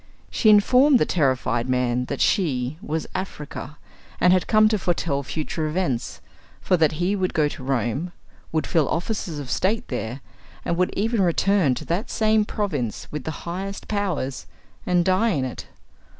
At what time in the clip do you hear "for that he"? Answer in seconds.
6.59-7.15